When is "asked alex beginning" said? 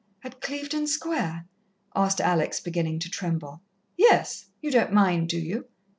1.95-2.97